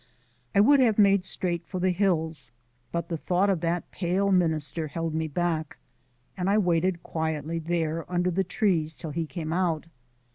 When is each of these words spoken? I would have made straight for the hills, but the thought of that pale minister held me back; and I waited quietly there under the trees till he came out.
I 0.55 0.61
would 0.61 0.79
have 0.79 0.97
made 0.97 1.23
straight 1.23 1.63
for 1.67 1.79
the 1.79 1.91
hills, 1.91 2.49
but 2.91 3.07
the 3.07 3.17
thought 3.19 3.51
of 3.51 3.61
that 3.61 3.91
pale 3.91 4.31
minister 4.31 4.87
held 4.87 5.13
me 5.13 5.27
back; 5.27 5.77
and 6.35 6.49
I 6.49 6.57
waited 6.57 7.03
quietly 7.03 7.59
there 7.59 8.11
under 8.11 8.31
the 8.31 8.43
trees 8.43 8.95
till 8.95 9.11
he 9.11 9.27
came 9.27 9.53
out. 9.53 9.85